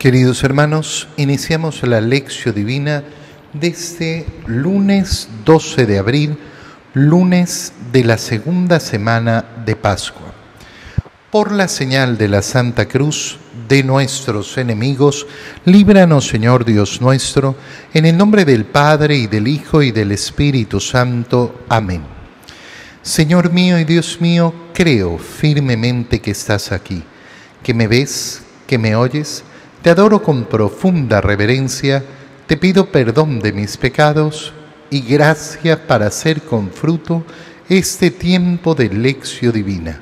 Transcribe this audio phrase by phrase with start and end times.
[0.00, 3.04] Queridos hermanos, iniciamos la lección divina
[3.52, 6.38] de este lunes 12 de abril,
[6.94, 10.32] lunes de la segunda semana de Pascua.
[11.30, 13.36] Por la señal de la Santa Cruz
[13.68, 15.26] de nuestros enemigos,
[15.66, 17.56] líbranos Señor Dios nuestro,
[17.92, 21.66] en el nombre del Padre y del Hijo y del Espíritu Santo.
[21.68, 22.00] Amén.
[23.02, 27.02] Señor mío y Dios mío, creo firmemente que estás aquí,
[27.62, 29.44] que me ves, que me oyes,
[29.82, 32.04] te adoro con profunda reverencia,
[32.46, 34.52] te pido perdón de mis pecados
[34.90, 37.24] y gracia para hacer con fruto
[37.68, 39.98] este tiempo de lección divina.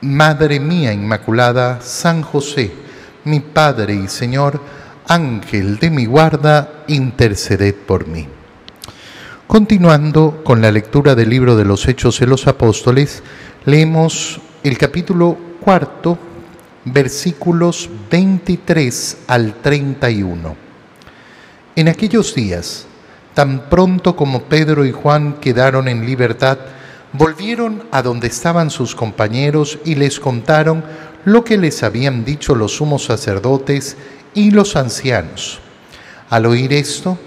[0.00, 2.72] Madre mía Inmaculada, San José,
[3.24, 4.60] mi Padre y Señor,
[5.08, 8.28] Ángel de mi guarda, interceded por mí.
[9.46, 13.22] Continuando con la lectura del libro de los Hechos de los Apóstoles,
[13.64, 16.18] leemos el capítulo cuarto
[16.92, 20.56] versículos 23 al 31.
[21.76, 22.86] En aquellos días,
[23.34, 26.58] tan pronto como Pedro y Juan quedaron en libertad,
[27.12, 30.84] volvieron a donde estaban sus compañeros y les contaron
[31.24, 33.96] lo que les habían dicho los sumos sacerdotes
[34.34, 35.60] y los ancianos.
[36.30, 37.18] Al oír esto,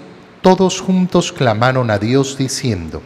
[0.42, 3.02] todos juntos clamaron a Dios diciendo,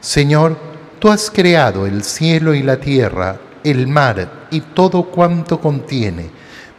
[0.00, 0.56] Señor,
[0.98, 6.30] tú has creado el cielo y la tierra, el mar y todo cuanto contiene,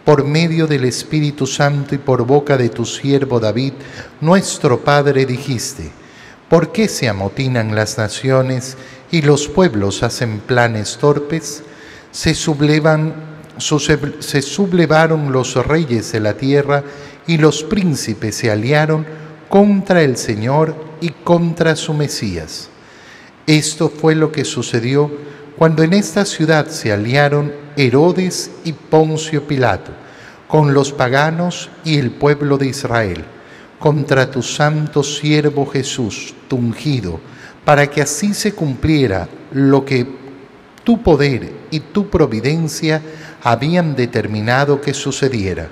[0.04, 3.74] por medio del Espíritu Santo y por boca de tu siervo David,
[4.20, 5.92] nuestro Padre, dijiste,
[6.50, 8.78] ¿por qué se amotinan las naciones
[9.12, 11.64] y los pueblos hacen planes torpes?
[12.12, 13.14] Se, sublevan,
[13.58, 16.84] se sublevaron los reyes de la tierra
[17.28, 19.06] y los príncipes se aliaron
[19.50, 22.70] contra el Señor y contra su Mesías.
[23.48, 25.12] Esto fue lo que sucedió
[25.62, 29.92] cuando en esta ciudad se aliaron Herodes y Poncio Pilato
[30.48, 33.24] con los paganos y el pueblo de Israel
[33.78, 37.20] contra tu santo siervo Jesús, tu ungido,
[37.64, 40.08] para que así se cumpliera lo que
[40.84, 43.00] tu poder y tu providencia
[43.44, 45.70] habían determinado que sucediera.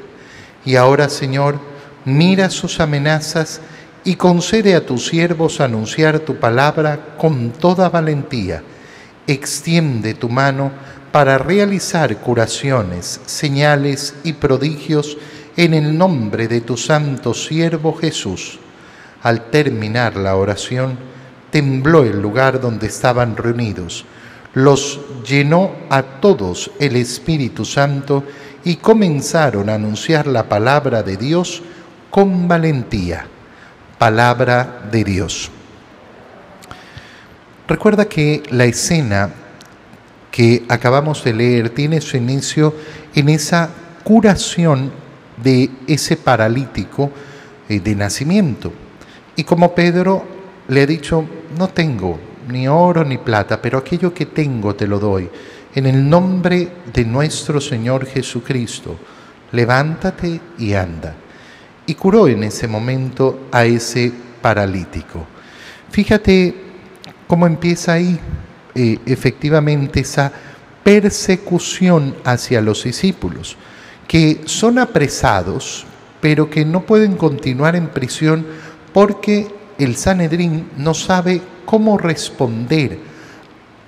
[0.66, 1.60] Y ahora, Señor,
[2.06, 3.60] mira sus amenazas
[4.04, 8.62] y concede a tus siervos anunciar tu palabra con toda valentía
[9.32, 10.72] extiende tu mano
[11.12, 15.18] para realizar curaciones, señales y prodigios
[15.56, 18.60] en el nombre de tu santo siervo Jesús.
[19.22, 20.98] Al terminar la oración,
[21.52, 24.06] tembló el lugar donde estaban reunidos,
[24.54, 28.24] los llenó a todos el Espíritu Santo
[28.64, 31.62] y comenzaron a anunciar la palabra de Dios
[32.10, 33.28] con valentía.
[33.98, 35.52] Palabra de Dios.
[37.70, 39.30] Recuerda que la escena
[40.32, 42.74] que acabamos de leer tiene su inicio
[43.14, 43.70] en esa
[44.04, 44.92] curación
[45.38, 47.12] de ese paralítico
[47.70, 48.74] eh, de nacimiento.
[49.36, 50.26] Y como Pedro
[50.68, 51.24] le ha dicho,
[51.60, 55.30] no tengo ni oro ni plata, pero aquello que tengo te lo doy.
[55.76, 58.98] En el nombre de nuestro Señor Jesucristo,
[59.52, 61.16] levántate y anda.
[61.86, 65.28] Y curó en ese momento a ese paralítico.
[65.92, 66.69] Fíjate
[67.30, 68.20] cómo empieza ahí
[68.74, 70.32] eh, efectivamente esa
[70.84, 73.56] persecución hacia los discípulos,
[74.08, 75.86] que son apresados,
[76.22, 78.48] pero que no pueden continuar en prisión
[78.94, 79.48] porque
[79.78, 82.98] el Sanedrín no sabe cómo responder,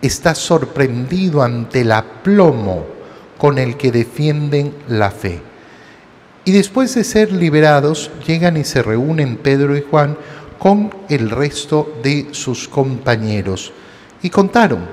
[0.03, 2.85] está sorprendido ante el aplomo
[3.39, 5.41] con el que defienden la fe.
[6.45, 10.15] Y después de ser liberados, llegan y se reúnen Pedro y Juan
[10.61, 13.73] con el resto de sus compañeros
[14.21, 14.85] y contaron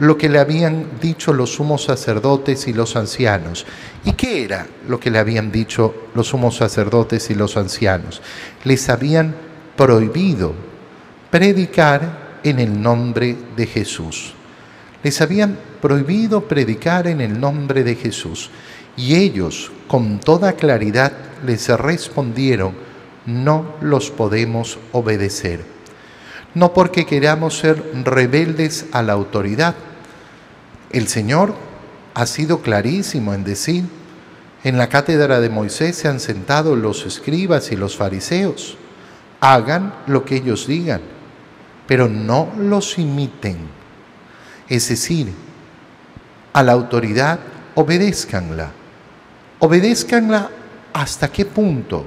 [0.00, 3.64] lo que le habían dicho los sumos sacerdotes y los ancianos.
[4.04, 8.20] ¿Y qué era lo que le habían dicho los sumos sacerdotes y los ancianos?
[8.64, 9.32] Les habían
[9.76, 10.54] prohibido
[11.30, 14.34] predicar en el nombre de Jesús.
[15.04, 18.50] Les habían prohibido predicar en el nombre de Jesús.
[18.96, 21.12] Y ellos, con toda claridad,
[21.46, 22.74] les respondieron,
[23.26, 25.64] no los podemos obedecer.
[26.54, 29.74] No porque queramos ser rebeldes a la autoridad.
[30.90, 31.54] El Señor
[32.14, 33.84] ha sido clarísimo en decir,
[34.64, 38.76] en la cátedra de Moisés se han sentado los escribas y los fariseos.
[39.40, 41.00] Hagan lo que ellos digan,
[41.86, 43.56] pero no los imiten.
[44.68, 45.32] Es decir,
[46.52, 47.40] a la autoridad
[47.74, 48.70] obedézcanla.
[49.58, 50.50] Obedézcanla
[50.92, 52.06] hasta qué punto?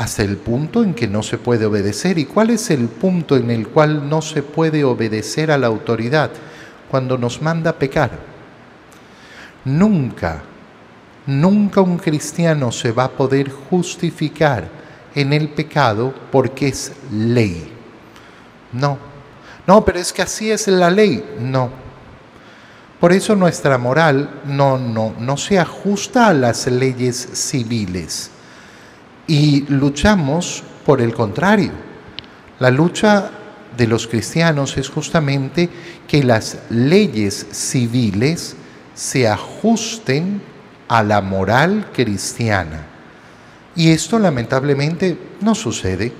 [0.00, 2.18] Hasta el punto en que no se puede obedecer.
[2.18, 6.30] ¿Y cuál es el punto en el cual no se puede obedecer a la autoridad?
[6.90, 8.10] Cuando nos manda pecar.
[9.64, 10.42] Nunca
[11.26, 14.68] Nunca un cristiano se va a poder justificar
[15.14, 17.70] en el pecado porque es ley.
[18.72, 18.98] No.
[19.66, 21.36] No, pero es que así es la ley.
[21.40, 21.70] No.
[22.98, 28.30] Por eso nuestra moral no, no, no se ajusta a las leyes civiles.
[29.30, 31.70] Y luchamos por el contrario.
[32.58, 33.30] La lucha
[33.76, 35.68] de los cristianos es justamente
[36.08, 38.56] que las leyes civiles
[38.92, 40.42] se ajusten
[40.88, 42.86] a la moral cristiana.
[43.76, 46.12] Y esto lamentablemente no sucede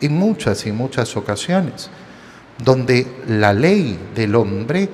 [0.00, 1.90] en muchas y muchas ocasiones,
[2.64, 4.88] donde la ley del hombre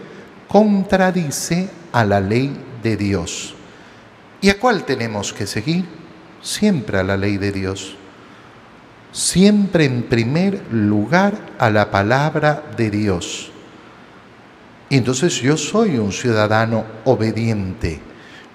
[0.49, 2.51] contradice a la ley
[2.83, 3.55] de Dios.
[4.41, 6.02] ¿Y a cuál tenemos que seguir?
[6.43, 7.97] Siempre a la ley de Dios.
[9.13, 13.51] Siempre en primer lugar a la palabra de Dios.
[14.91, 18.01] Y entonces yo soy un ciudadano obediente.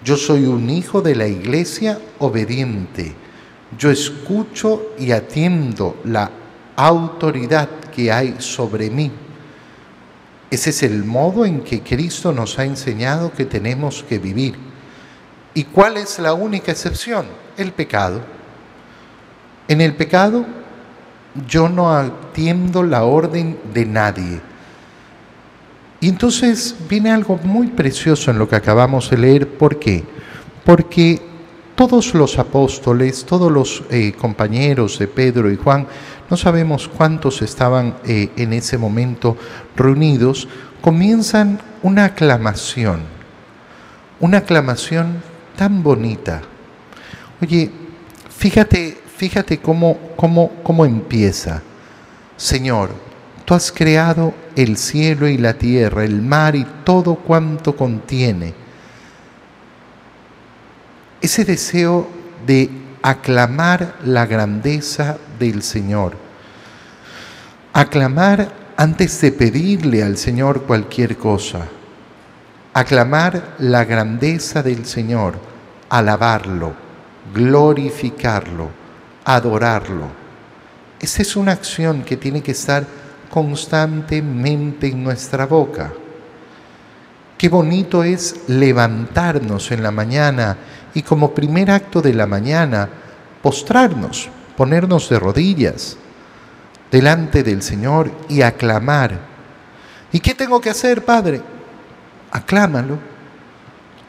[0.03, 3.15] Yo soy un hijo de la iglesia obediente
[3.75, 6.31] yo escucho y atiendo la
[6.75, 9.11] autoridad que hay sobre mí.
[10.49, 14.55] Ese es el modo en que Cristo nos ha enseñado que tenemos que vivir.
[15.57, 17.25] ¿Y cuál es la única excepción?
[17.57, 18.21] El pecado.
[19.67, 20.45] En el pecado
[21.47, 24.39] yo no atiendo la orden de nadie.
[25.99, 29.47] Y entonces viene algo muy precioso en lo que acabamos de leer.
[29.47, 30.03] ¿Por qué?
[30.63, 31.19] Porque
[31.73, 35.87] todos los apóstoles, todos los eh, compañeros de Pedro y Juan,
[36.29, 39.35] no sabemos cuántos estaban eh, en ese momento
[39.75, 40.47] reunidos,
[40.81, 42.99] comienzan una aclamación,
[44.19, 46.41] una aclamación tan bonita.
[47.41, 47.69] Oye,
[48.29, 51.61] fíjate, fíjate cómo, cómo, cómo empieza.
[52.37, 52.91] Señor,
[53.43, 58.67] tú has creado el cielo y la tierra, el mar y todo cuanto contiene
[61.21, 62.07] ese deseo
[62.45, 62.69] de
[63.01, 66.15] aclamar la grandeza del Señor.
[67.73, 71.67] Aclamar antes de pedirle al Señor cualquier cosa.
[72.77, 75.39] Aclamar la grandeza del Señor,
[75.89, 76.73] alabarlo,
[77.33, 78.69] glorificarlo,
[79.25, 80.05] adorarlo.
[80.99, 82.85] Esa es una acción que tiene que estar
[83.31, 85.91] constantemente en nuestra boca.
[87.35, 90.55] Qué bonito es levantarnos en la mañana
[90.93, 92.87] y como primer acto de la mañana
[93.41, 95.97] postrarnos, ponernos de rodillas
[96.91, 99.17] delante del Señor y aclamar.
[100.11, 101.56] ¿Y qué tengo que hacer, Padre?
[102.37, 102.99] Aclámalo.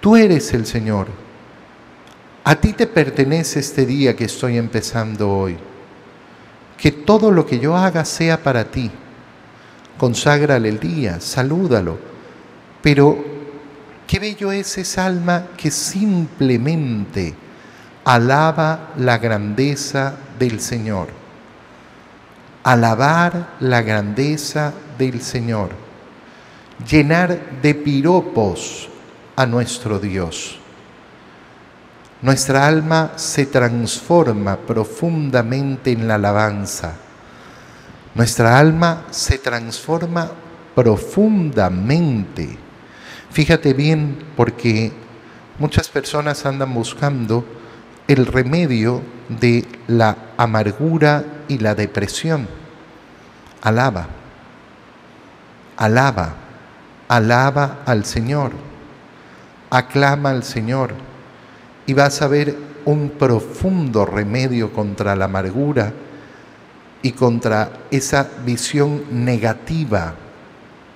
[0.00, 1.06] Tú eres el Señor.
[2.44, 5.56] A ti te pertenece este día que estoy empezando hoy.
[6.76, 8.90] Que todo lo que yo haga sea para ti.
[9.98, 12.08] Conságrale el día, salúdalo
[12.82, 13.24] pero
[14.06, 17.34] qué bello es esa alma que simplemente
[18.04, 21.08] alaba la grandeza del Señor.
[22.62, 25.70] Alabar la grandeza del Señor.
[26.86, 28.88] Llenar de piropos
[29.36, 30.58] a nuestro Dios.
[32.20, 36.94] Nuestra alma se transforma profundamente en la alabanza.
[38.14, 40.30] Nuestra alma se transforma
[40.74, 42.68] profundamente
[43.30, 44.92] Fíjate bien porque
[45.58, 47.44] muchas personas andan buscando
[48.06, 52.48] el remedio de la amargura y la depresión.
[53.60, 54.08] Alaba,
[55.76, 56.34] alaba,
[57.08, 58.52] alaba al Señor,
[59.70, 60.92] aclama al Señor
[61.86, 65.92] y vas a ver un profundo remedio contra la amargura
[67.02, 70.14] y contra esa visión negativa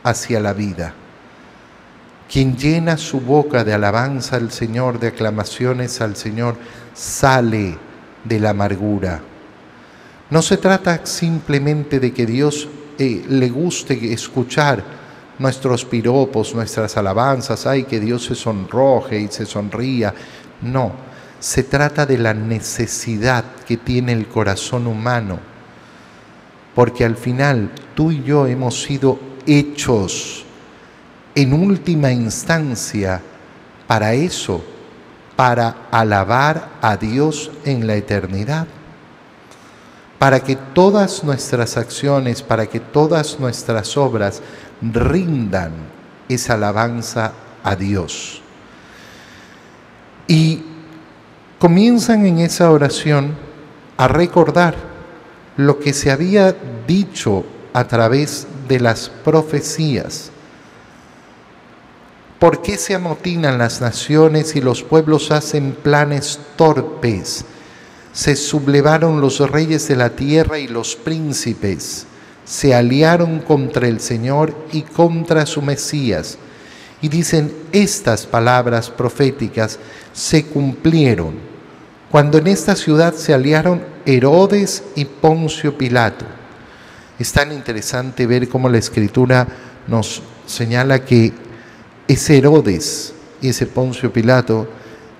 [0.02, 0.95] hacia la vida.
[2.31, 6.57] Quien llena su boca de alabanza al Señor, de aclamaciones al Señor,
[6.95, 7.76] sale
[8.25, 9.21] de la amargura.
[10.31, 15.01] No se trata simplemente de que Dios eh, le guste escuchar
[15.42, 20.14] nuestros piropos, nuestras alabanzas, ay, que Dios se sonroje y se sonría.
[20.62, 20.92] No,
[21.40, 25.40] se trata de la necesidad que tiene el corazón humano,
[26.75, 30.44] porque al final tú y yo hemos sido hechos
[31.34, 33.20] en última instancia
[33.87, 34.62] para eso,
[35.34, 38.66] para alabar a Dios en la eternidad,
[40.22, 44.40] para que todas nuestras acciones, para que todas nuestras obras
[44.80, 45.72] rindan
[46.28, 47.32] esa alabanza
[47.64, 48.40] a Dios.
[50.28, 50.62] Y
[51.58, 53.34] comienzan en esa oración
[53.96, 54.76] a recordar
[55.56, 56.54] lo que se había
[56.86, 60.30] dicho a través de las profecías
[62.42, 67.44] ¿Por qué se amotinan las naciones y los pueblos hacen planes torpes?
[68.12, 72.07] Se sublevaron los reyes de la tierra y los príncipes.
[72.45, 76.38] Se aliaron contra el Señor y contra su Mesías.
[77.00, 79.78] Y dicen, estas palabras proféticas
[80.12, 81.52] se cumplieron
[82.12, 86.26] cuando en esta ciudad se aliaron Herodes y Poncio Pilato.
[87.19, 89.49] Es tan interesante ver cómo la escritura
[89.88, 91.33] nos señala que
[92.07, 94.69] ese Herodes y ese Poncio Pilato,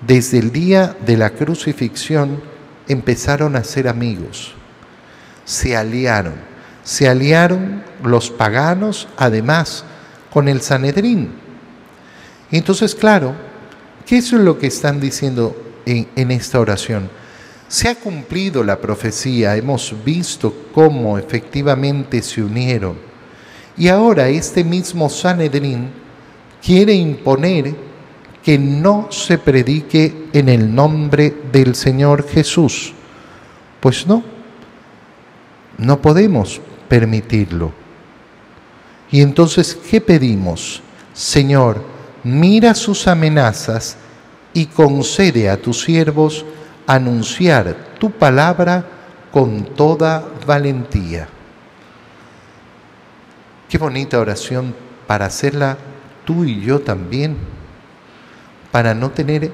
[0.05, 2.52] desde el día de la crucifixión,
[2.87, 4.53] empezaron a ser amigos,
[5.45, 6.35] se aliaron,
[6.83, 9.85] se aliaron los paganos además
[10.31, 11.31] con el Sanedrín.
[12.51, 13.33] Entonces, claro,
[14.05, 17.09] ¿qué es lo que están diciendo en, en esta oración?
[17.67, 22.97] Se ha cumplido la profecía, hemos visto cómo efectivamente se unieron.
[23.75, 25.89] Y ahora este mismo Sanedrín
[26.63, 27.73] quiere imponer
[28.43, 32.93] que no se predique en el nombre del Señor Jesús.
[33.79, 34.23] Pues no,
[35.77, 37.71] no podemos permitirlo.
[39.11, 40.81] Y entonces, ¿qué pedimos?
[41.13, 41.83] Señor,
[42.23, 43.97] mira sus amenazas
[44.53, 46.45] y concede a tus siervos
[46.85, 48.85] anunciar tu palabra
[49.31, 51.27] con toda valentía.
[53.69, 54.75] Qué bonita oración
[55.07, 55.77] para hacerla
[56.25, 57.37] tú y yo también,
[58.73, 59.51] para no tener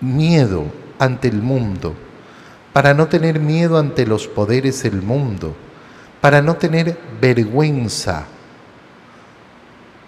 [0.00, 0.66] miedo
[1.00, 1.96] ante el mundo,
[2.72, 5.56] para no tener miedo ante los poderes del mundo,
[6.20, 8.24] para no tener vergüenza,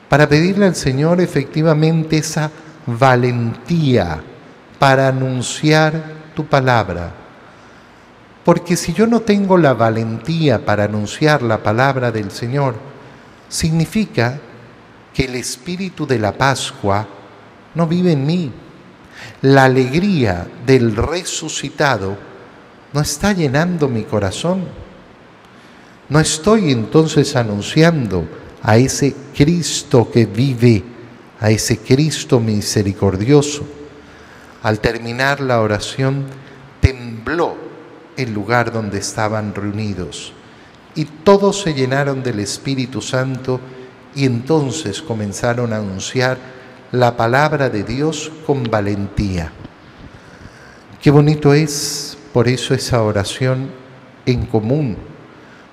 [0.08, 2.52] para pedirle al Señor efectivamente esa
[2.86, 4.22] valentía
[4.78, 6.00] para anunciar
[6.36, 7.12] tu palabra.
[8.44, 12.76] Porque si yo no tengo la valentía para anunciar la palabra del Señor,
[13.48, 14.38] significa
[15.12, 17.17] que el espíritu de la Pascua
[17.78, 18.50] no vive en mí.
[19.42, 22.18] La alegría del resucitado
[22.92, 24.64] no está llenando mi corazón.
[26.08, 28.28] No estoy entonces anunciando
[28.62, 30.82] a ese Cristo que vive,
[31.38, 33.64] a ese Cristo misericordioso.
[34.64, 36.24] Al terminar la oración,
[36.80, 37.56] tembló
[38.16, 40.32] el lugar donde estaban reunidos
[40.96, 43.60] y todos se llenaron del Espíritu Santo
[44.16, 46.57] y entonces comenzaron a anunciar
[46.92, 49.52] la palabra de Dios con valentía.
[51.02, 53.70] Qué bonito es por eso esa oración
[54.26, 54.96] en común.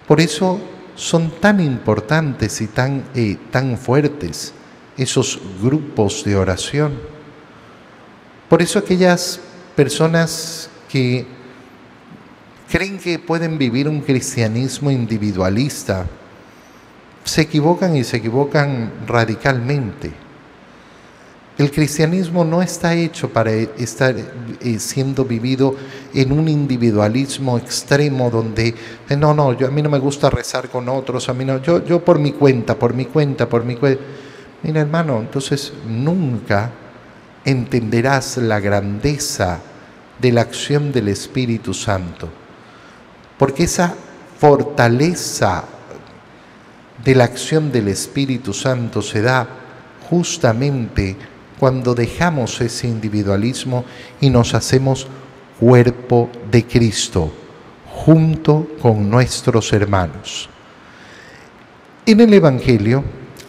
[0.08, 0.60] Por eso
[0.96, 4.54] son tan importantes y tan, eh, tan fuertes
[4.98, 6.94] esos grupos de oración.
[8.50, 9.40] Por eso aquellas
[9.76, 11.26] personas que
[12.70, 16.06] creen que pueden vivir un cristianismo individualista,
[17.24, 20.25] se equivocan y se equivocan radicalmente.
[21.58, 24.14] El cristianismo no está hecho para estar
[24.60, 25.74] eh, siendo vivido
[26.14, 28.76] en un individualismo extremo donde,
[29.10, 31.62] eh, no, no, yo, a mí no me gusta rezar con otros, a mí no,
[31.62, 34.04] yo, yo por mi cuenta, por mi cuenta, por mi cuenta.
[34.64, 36.72] Mira hermano, entonces nunca
[37.46, 39.60] entenderás la grandeza
[40.20, 42.28] de la acción del Espíritu Santo,
[43.38, 43.94] porque esa
[44.40, 45.64] fortaleza
[47.02, 49.48] de la acción del Espíritu Santo se da
[50.10, 51.16] justamente
[51.60, 53.86] cuando dejamos ese individualismo
[54.22, 55.08] y nos hacemos
[55.60, 57.32] cuerpo de Cristo
[57.90, 60.50] junto con nuestros hermanos.
[62.06, 63.04] En el Evangelio,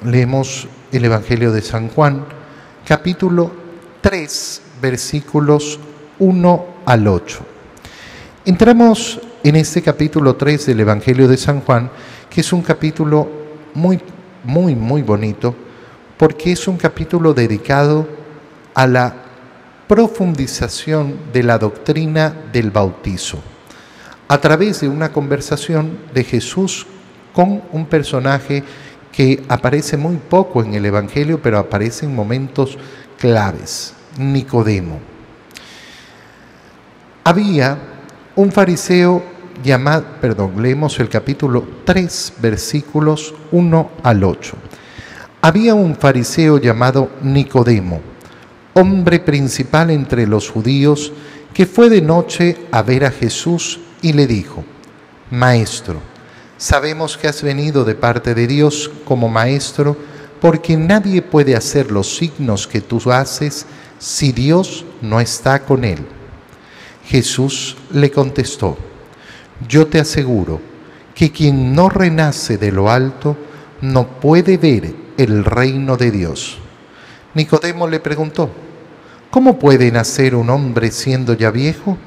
[0.05, 2.25] leemos el Evangelio de San Juan,
[2.87, 3.53] capítulo
[4.01, 5.79] 3, versículos
[6.19, 7.39] 1 al 8.
[8.45, 11.91] Entramos en este capítulo 3 del Evangelio de San Juan,
[12.31, 13.29] que es un capítulo
[13.75, 14.01] muy,
[14.45, 15.55] muy, muy bonito,
[16.17, 18.09] porque es un capítulo dedicado
[18.75, 19.15] a la
[19.89, 23.39] profundización de la doctrina del bautizo,
[24.29, 26.87] a través de una conversación de Jesús
[27.33, 28.65] con un personaje
[29.13, 32.77] que aparece muy poco en el Evangelio, pero aparece en momentos
[33.19, 35.01] claves, Nicodemo.
[37.25, 37.79] Había
[38.35, 39.23] un fariseo
[39.63, 44.57] llamado, perdón, leemos el capítulo 3, versículos 1 al 8.
[45.47, 48.01] Había un fariseo llamado Nicodemo,
[48.75, 51.13] hombre principal entre los judíos,
[51.55, 54.65] que fue de noche a ver a Jesús y le dijo,
[55.31, 56.01] Maestro,
[56.57, 59.97] sabemos que has venido de parte de Dios como maestro,
[60.41, 63.67] porque nadie puede hacer los signos que tú haces
[64.01, 66.05] si Dios no está con él.
[67.05, 68.77] Jesús le contestó,
[69.69, 70.61] yo te aseguro
[71.15, 73.37] que quien no renace de lo alto
[73.81, 76.59] no puede ver el reino de Dios.
[77.35, 78.51] Nicodemo le preguntó,
[79.31, 81.99] ¿cómo puede nacer un hombre siendo ya viejo?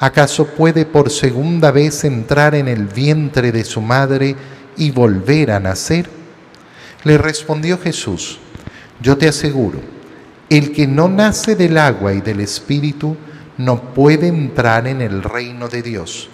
[0.00, 4.36] ¿Acaso puede por segunda vez entrar en el vientre de su madre
[4.76, 6.08] y volver a nacer?
[7.04, 8.38] Le respondió Jesús,
[9.00, 9.80] yo te aseguro,
[10.48, 13.16] el que no nace del agua y del espíritu
[13.56, 16.28] no puede entrar en el reino de Dios.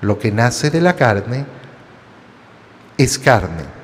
[0.00, 1.46] Lo que nace de la carne
[2.98, 3.75] es carne,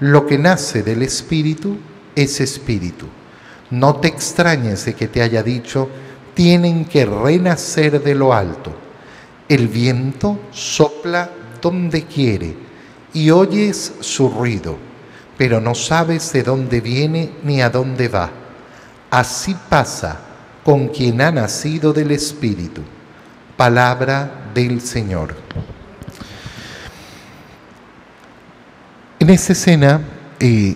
[0.00, 1.76] lo que nace del espíritu
[2.14, 3.06] es espíritu.
[3.70, 5.88] No te extrañes de que te haya dicho,
[6.34, 8.72] tienen que renacer de lo alto.
[9.48, 11.30] El viento sopla
[11.60, 12.56] donde quiere
[13.12, 14.76] y oyes su ruido,
[15.36, 18.30] pero no sabes de dónde viene ni a dónde va.
[19.10, 20.20] Así pasa
[20.64, 22.82] con quien ha nacido del Espíritu.
[23.56, 25.34] Palabra del Señor.
[29.30, 30.00] En esta escena
[30.40, 30.74] eh,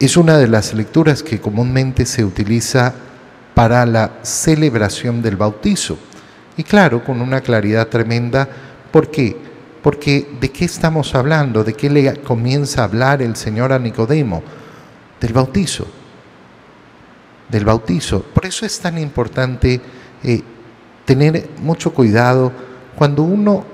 [0.00, 2.94] es una de las lecturas que comúnmente se utiliza
[3.52, 5.98] para la celebración del bautizo.
[6.56, 8.48] Y claro, con una claridad tremenda.
[8.90, 9.36] ¿Por qué?
[9.82, 11.64] Porque ¿de qué estamos hablando?
[11.64, 14.42] ¿De qué le comienza a hablar el Señor a Nicodemo?
[15.20, 15.86] Del bautizo.
[17.50, 18.22] Del bautizo.
[18.22, 19.82] Por eso es tan importante
[20.22, 20.42] eh,
[21.04, 22.50] tener mucho cuidado
[22.96, 23.66] cuando uno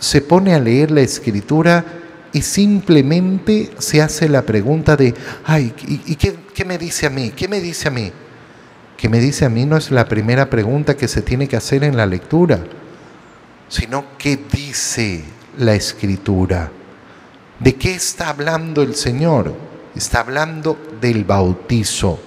[0.00, 1.84] se pone a leer la escritura
[2.32, 5.72] y simplemente se hace la pregunta de, ay,
[6.06, 7.32] ¿y, qué, me dice a mí?
[7.34, 8.12] ¿Qué me dice a mí?
[8.96, 11.84] ¿Qué me dice a mí no es la primera pregunta que se tiene que hacer
[11.84, 12.64] en la lectura,
[13.68, 15.24] sino qué dice
[15.58, 16.70] la escritura.
[17.58, 19.54] ¿De qué está hablando el Señor?
[19.94, 22.18] Está hablando del bautizo.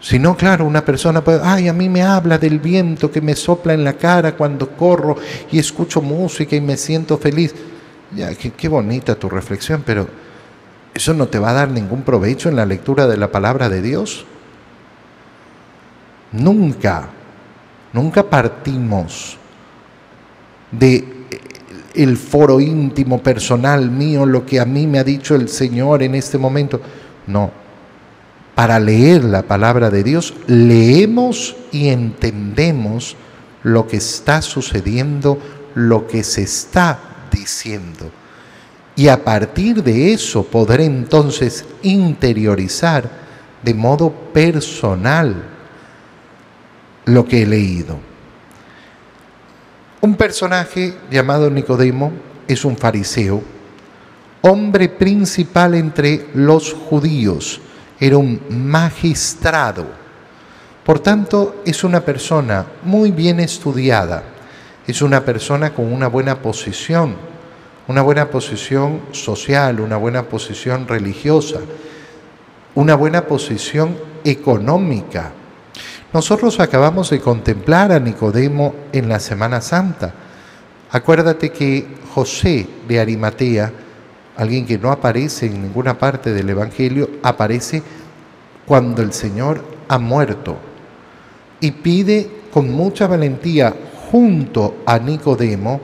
[0.00, 3.34] Si no, claro, una persona puede, ay, a mí me habla del viento que me
[3.34, 5.16] sopla en la cara cuando corro
[5.50, 7.54] y escucho música y me siento feliz.
[8.14, 10.06] Ya, qué, bonita tu reflexión, pero
[10.94, 13.82] ¿eso no te va a dar ningún provecho en la lectura de la palabra de
[13.82, 14.24] Dios?
[16.32, 17.08] Nunca,
[17.92, 19.38] nunca partimos
[20.70, 21.04] de eh,
[21.94, 26.14] el foro íntimo personal mío, lo que a mí me ha dicho el Señor en
[26.14, 26.80] este momento.
[27.26, 27.50] No,
[28.54, 33.16] para leer la palabra de Dios, leemos y entendemos
[33.64, 35.38] lo que está sucediendo,
[35.74, 37.05] lo que se está
[37.36, 38.10] diciendo.
[38.96, 43.08] Y a partir de eso podré entonces interiorizar
[43.62, 45.34] de modo personal
[47.04, 47.98] lo que he leído.
[50.00, 52.12] Un personaje llamado Nicodemo
[52.48, 53.42] es un fariseo,
[54.40, 57.60] hombre principal entre los judíos,
[58.00, 59.86] era un magistrado.
[60.84, 64.35] Por tanto, es una persona muy bien estudiada
[64.86, 67.16] es una persona con una buena posición,
[67.88, 71.58] una buena posición social, una buena posición religiosa,
[72.74, 75.32] una buena posición económica.
[76.12, 80.14] Nosotros acabamos de contemplar a Nicodemo en la Semana Santa.
[80.90, 83.72] Acuérdate que José de Arimatea,
[84.36, 87.82] alguien que no aparece en ninguna parte del Evangelio, aparece
[88.64, 90.56] cuando el Señor ha muerto
[91.60, 93.74] y pide con mucha valentía
[94.10, 95.80] junto a Nicodemo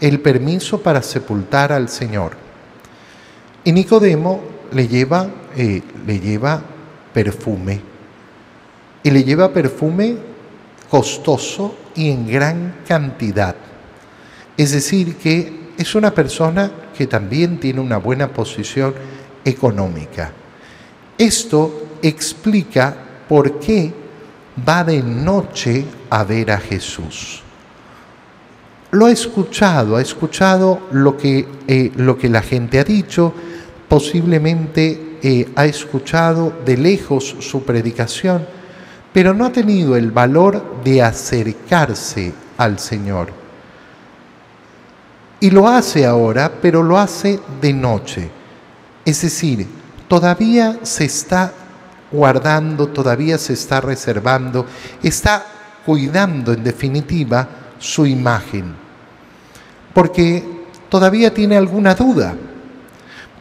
[0.00, 2.36] el permiso para sepultar al Señor.
[3.64, 4.40] Y Nicodemo
[4.72, 6.62] le lleva, eh, le lleva
[7.12, 7.80] perfume.
[9.02, 10.16] Y le lleva perfume
[10.90, 13.54] costoso y en gran cantidad.
[14.56, 18.94] Es decir, que es una persona que también tiene una buena posición
[19.44, 20.32] económica.
[21.18, 22.94] Esto explica
[23.28, 23.92] por qué
[24.66, 27.43] va de noche a ver a Jesús
[28.94, 33.34] lo ha escuchado, ha escuchado lo que, eh, lo que la gente ha dicho,
[33.88, 38.46] posiblemente eh, ha escuchado de lejos su predicación,
[39.12, 43.32] pero no ha tenido el valor de acercarse al Señor.
[45.40, 48.30] Y lo hace ahora, pero lo hace de noche.
[49.04, 49.66] Es decir,
[50.08, 51.52] todavía se está
[52.12, 54.66] guardando, todavía se está reservando,
[55.02, 55.44] está
[55.84, 58.83] cuidando en definitiva su imagen
[59.94, 60.42] porque
[60.90, 62.34] todavía tiene alguna duda.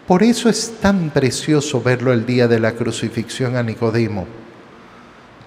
[0.08, 4.28] Por eso es tan precioso verlo el día de la crucifixión a Nicodemo.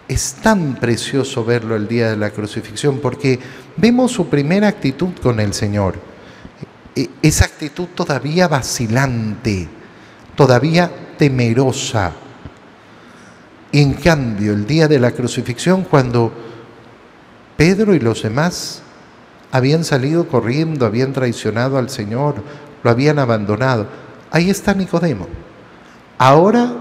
[0.09, 3.39] Es tan precioso verlo el día de la crucifixión porque
[3.77, 5.97] vemos su primera actitud con el Señor.
[6.95, 9.69] E, esa actitud todavía vacilante,
[10.35, 12.13] todavía temerosa.
[13.73, 16.33] en cambio, el día de la crucifixión, cuando
[17.57, 18.83] Pedro y los demás
[19.57, 22.37] habían salido corriendo, habían traicionado al Señor,
[22.83, 23.87] lo habían abandonado.
[24.31, 25.27] Ahí está Nicodemo.
[26.19, 26.75] Ahora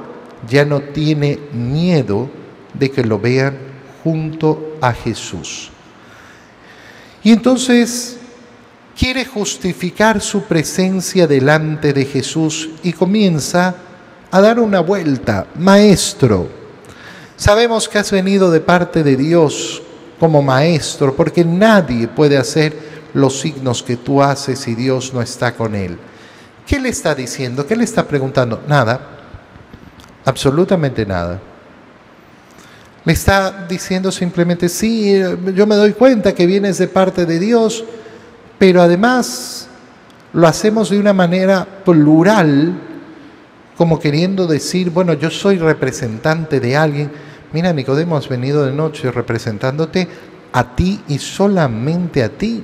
[0.49, 2.29] ya no tiene miedo
[2.73, 3.57] de que lo vean
[4.03, 5.69] junto a Jesús.
[7.23, 8.17] Y entonces
[8.97, 13.75] quiere justificar su presencia delante de Jesús y comienza
[14.31, 15.47] a dar una vuelta.
[15.55, 16.49] Maestro,
[17.37, 19.81] sabemos que has venido de parte de Dios
[20.19, 22.77] como maestro, porque nadie puede hacer
[23.13, 25.97] los signos que tú haces si Dios no está con él.
[26.65, 27.65] ¿Qué le está diciendo?
[27.65, 28.63] ¿Qué le está preguntando?
[28.67, 28.99] Nada,
[30.25, 31.39] absolutamente nada.
[33.03, 35.21] Le está diciendo simplemente, sí,
[35.53, 37.85] yo me doy cuenta que vienes de parte de Dios,
[38.57, 39.67] pero además
[40.33, 42.73] lo hacemos de una manera plural,
[43.77, 47.11] como queriendo decir, bueno, yo soy representante de alguien.
[47.53, 50.07] Mira, Nicodemo, has venido de noche representándote
[50.51, 52.63] a ti y solamente a ti.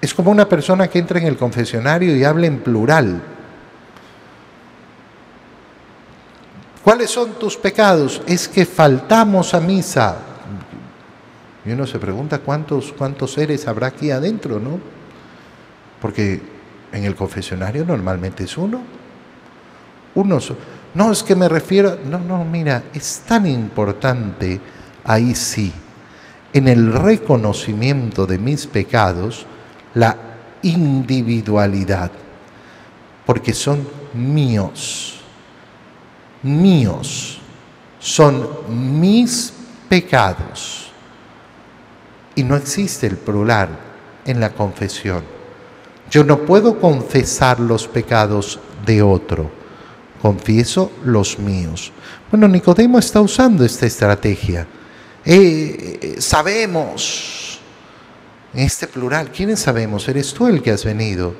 [0.00, 3.20] Es como una persona que entra en el confesionario y habla en plural.
[6.84, 8.22] ¿Cuáles son tus pecados?
[8.26, 10.16] Es que faltamos a misa.
[11.64, 14.78] Y uno se pregunta cuántos, cuántos seres habrá aquí adentro, ¿no?
[16.00, 16.40] Porque
[16.92, 18.80] en el confesionario normalmente es uno.
[20.14, 20.38] Uno.
[20.94, 21.98] No, es que me refiero.
[22.04, 24.60] No, no, mira, es tan importante
[25.04, 25.72] ahí sí,
[26.52, 29.46] en el reconocimiento de mis pecados,
[29.94, 30.16] la
[30.62, 32.10] individualidad,
[33.24, 35.20] porque son míos,
[36.42, 37.40] míos,
[37.98, 38.48] son
[38.98, 39.52] mis
[39.88, 40.90] pecados.
[42.34, 43.68] Y no existe el plural
[44.24, 45.24] en la confesión.
[46.10, 49.50] Yo no puedo confesar los pecados de otro,
[50.20, 51.92] confieso los míos.
[52.30, 54.66] Bueno, Nicodemo está usando esta estrategia.
[55.24, 57.60] Eh, eh, sabemos
[58.54, 60.08] en este plural, ¿quiénes sabemos?
[60.08, 61.34] Eres tú el que has venido.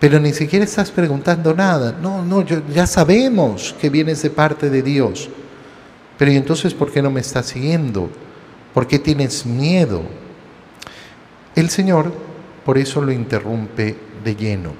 [0.00, 1.96] Pero ni siquiera estás preguntando nada.
[2.00, 5.28] No, no, ya sabemos que vienes de parte de Dios.
[6.18, 8.10] Pero ¿y entonces por qué no me estás siguiendo?
[8.74, 10.02] ¿Por qué tienes miedo?
[11.54, 12.12] El Señor
[12.64, 14.72] por eso lo interrumpe de lleno.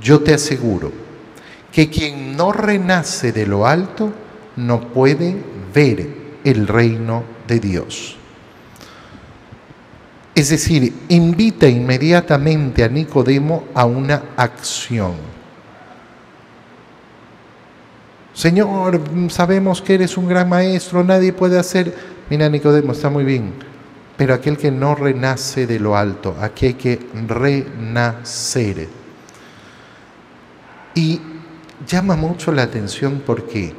[0.00, 1.09] Yo te aseguro
[1.72, 4.12] que quien no renace de lo alto
[4.56, 5.36] no puede
[5.72, 6.08] ver
[6.44, 8.16] el reino de Dios.
[10.34, 15.14] Es decir, invita inmediatamente a Nicodemo a una acción.
[18.32, 21.94] Señor, sabemos que eres un gran maestro, nadie puede hacer...
[22.30, 23.52] Mira, Nicodemo, está muy bien,
[24.16, 28.88] pero aquel que no renace de lo alto, aquí hay que renacer.
[30.94, 31.20] Y
[31.86, 33.72] llama mucho la atención, ¿por qué?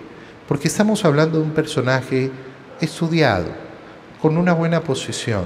[0.48, 2.32] Porque estamos hablando de un personaje
[2.80, 3.46] estudiado,
[4.22, 5.46] con una buena posición,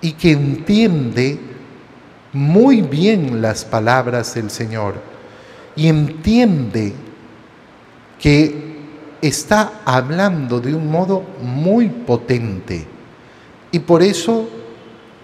[0.00, 1.38] y que entiende
[2.32, 4.94] muy bien las palabras del Señor
[5.74, 6.92] y entiende
[8.20, 8.70] que
[9.20, 12.86] está hablando de un modo muy potente.
[13.72, 14.48] Y por eso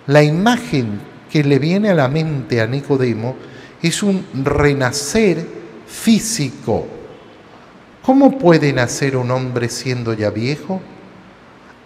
[0.06, 3.36] la imagen que le viene a la mente a Nicodemo
[3.82, 5.46] es un renacer
[5.86, 6.86] físico.
[8.02, 10.80] ¿Cómo puede nacer un hombre siendo ya viejo?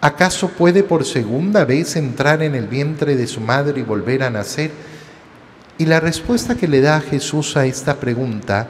[0.01, 4.29] ¿Acaso puede por segunda vez entrar en el vientre de su madre y volver a
[4.29, 4.71] nacer?
[5.77, 8.67] Y la respuesta que le da Jesús a esta pregunta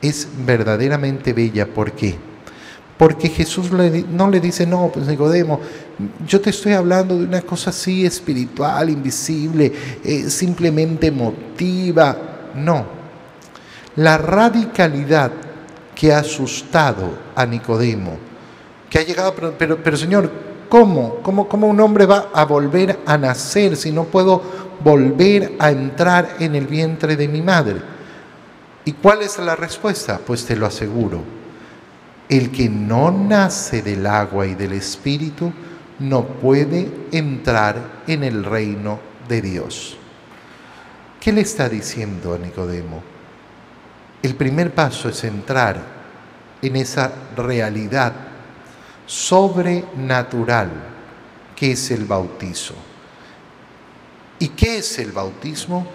[0.00, 1.66] es verdaderamente bella.
[1.66, 2.16] ¿Por qué?
[2.98, 5.60] Porque Jesús no le dice, no, pues Nicodemo,
[6.26, 9.72] yo te estoy hablando de una cosa así espiritual, invisible,
[10.04, 12.50] eh, simplemente emotiva.
[12.54, 13.01] No.
[13.96, 15.30] La radicalidad
[15.94, 18.16] que ha asustado a Nicodemo,
[18.88, 20.30] que ha llegado, pero, Señor,
[20.72, 21.16] ¿Cómo?
[21.22, 21.66] ¿Cómo?
[21.66, 24.42] un hombre va a volver a nacer si no puedo
[24.82, 27.82] volver a entrar en el vientre de mi madre?
[28.86, 30.18] ¿Y cuál es la respuesta?
[30.26, 31.22] Pues te lo aseguro.
[32.26, 35.52] El que no nace del agua y del espíritu
[35.98, 39.98] no puede entrar en el reino de Dios.
[41.20, 43.11] ¿Qué le está diciendo a Nicodemo?
[44.22, 45.82] El primer paso es entrar
[46.62, 48.12] en esa realidad
[49.04, 50.70] sobrenatural
[51.56, 52.74] que es el bautizo.
[54.38, 55.86] ¿Y qué es el bautismo?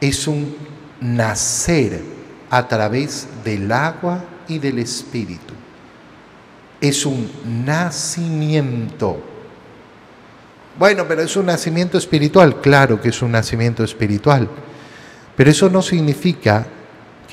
[0.00, 0.56] Es un
[1.00, 2.02] nacer
[2.50, 5.54] a través del agua y del espíritu.
[6.80, 7.30] Es un
[7.64, 9.18] nacimiento.
[10.78, 12.60] Bueno, pero es un nacimiento espiritual.
[12.60, 14.48] Claro que es un nacimiento espiritual.
[15.36, 16.66] Pero eso no significa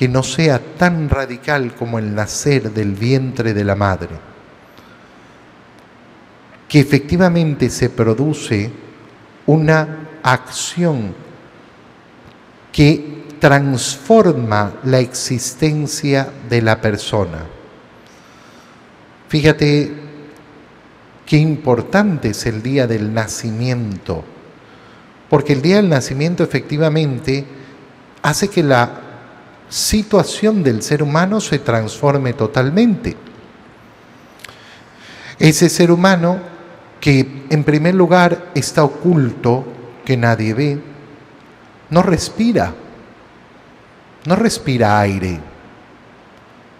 [0.02, 4.08] que no sea tan radical como el nacer del vientre de la madre
[6.68, 8.68] que efectivamente se produce
[9.46, 11.14] una acción
[12.72, 17.44] que transforma la existencia de la persona.
[19.28, 19.92] Fíjate
[21.24, 24.24] qué importante es el día del nacimiento,
[25.30, 27.44] porque el día del nacimiento efectivamente
[28.20, 29.01] hace que la
[29.72, 33.16] situación del ser humano se transforme totalmente.
[35.38, 36.38] Ese ser humano
[37.00, 39.64] que en primer lugar está oculto,
[40.04, 40.78] que nadie ve,
[41.88, 42.74] no respira,
[44.26, 45.40] no respira aire.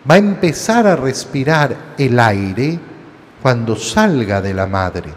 [0.08, 2.78] Va a empezar a respirar el aire
[3.40, 5.14] cuando salga de la madre.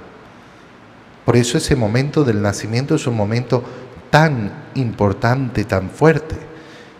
[1.25, 3.63] Por eso ese momento del nacimiento es un momento
[4.09, 6.54] tan importante, tan fuerte.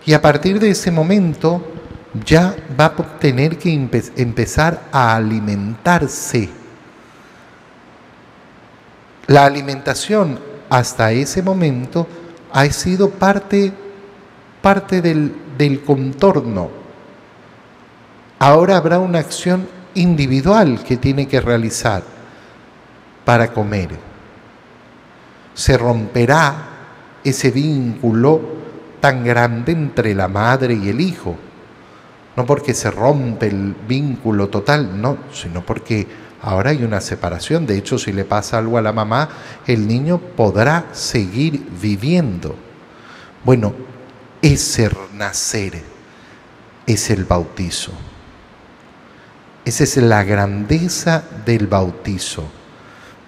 [0.06, 1.62] Y a partir de ese momento
[2.24, 6.50] ya va a tener que empezar a alimentarse.
[9.28, 10.39] La alimentación
[10.70, 12.08] hasta ese momento
[12.54, 13.74] ha sido parte,
[14.62, 16.70] parte del, del contorno.
[18.38, 22.04] Ahora habrá una acción individual que tiene que realizar
[23.26, 23.89] para comer.
[25.56, 26.56] Se romperá
[27.24, 28.64] ese vínculo
[29.06, 31.36] tan grande entre la madre y el hijo.
[32.36, 36.08] No porque se rompe el vínculo total, no, sino porque
[36.41, 37.68] ahora hay una separación.
[37.68, 39.30] De hecho, si le pasa algo a la mamá,
[39.68, 42.56] el niño podrá seguir viviendo.
[43.44, 43.76] Bueno,
[44.41, 45.84] ese nacer
[46.88, 47.91] es el bautizo.
[49.65, 52.44] Esa es la grandeza del bautizo.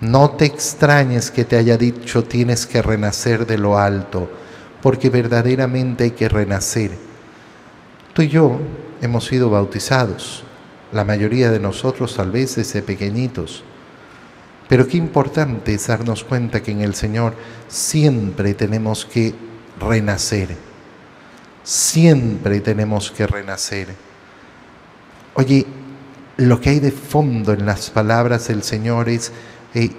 [0.01, 4.27] No te extrañes que te haya dicho tienes que renacer de lo alto,
[4.87, 6.91] porque verdaderamente hay que renacer.
[8.13, 8.57] Tú y yo
[9.01, 10.45] hemos sido bautizados,
[10.93, 13.65] la mayoría de nosotros tal vez desde pequeñitos.
[14.69, 17.33] Pero qué importante es darnos cuenta que en el Señor
[17.67, 19.35] siempre tenemos que
[19.77, 20.55] renacer.
[21.65, 23.89] Siempre tenemos que renacer.
[25.33, 25.65] Oye,
[26.37, 29.33] lo que hay de fondo en las palabras del Señor es
[29.73, 29.89] eh,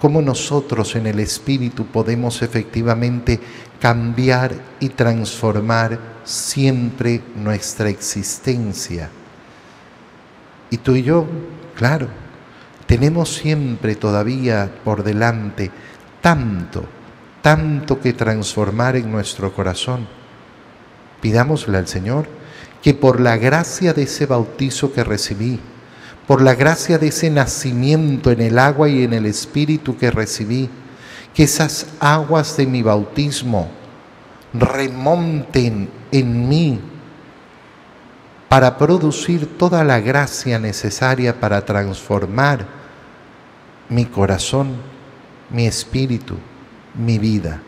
[0.00, 3.38] cómo nosotros en el Espíritu podemos efectivamente
[3.82, 9.10] cambiar y transformar siempre nuestra existencia.
[10.70, 11.26] Y tú y yo,
[11.74, 12.06] claro,
[12.86, 15.72] tenemos siempre todavía por delante
[16.20, 16.84] tanto,
[17.42, 20.06] tanto que transformar en nuestro corazón.
[21.20, 22.28] Pidámosle al Señor
[22.82, 25.58] que por la gracia de ese bautizo que recibí,
[26.28, 30.70] por la gracia de ese nacimiento en el agua y en el espíritu que recibí,
[31.34, 33.70] que esas aguas de mi bautismo
[34.52, 36.80] remonten en mí
[38.48, 42.66] para producir toda la gracia necesaria para transformar
[43.88, 44.76] mi corazón,
[45.50, 46.36] mi espíritu,
[46.94, 47.62] mi vida.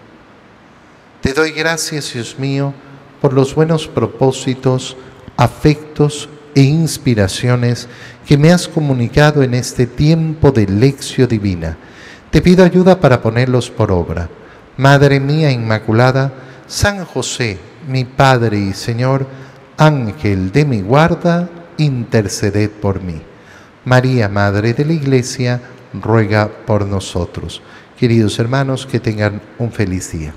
[1.22, 2.74] Te doy gracias, Dios mío,
[3.22, 4.94] por los buenos propósitos,
[5.38, 7.88] afectos e inspiraciones
[8.27, 11.79] que me has comunicado en este tiempo de lección divina.
[12.34, 14.28] Te pido ayuda para ponerlos por obra.
[14.76, 16.32] Madre mía Inmaculada,
[16.66, 19.24] San José, mi Padre y Señor,
[19.76, 23.22] Ángel de mi guarda, interceded por mí.
[23.84, 25.60] María, Madre de la Iglesia,
[25.92, 27.62] ruega por nosotros.
[27.96, 30.34] Queridos hermanos, que tengan un feliz día.